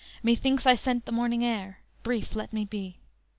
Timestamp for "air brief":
1.45-2.35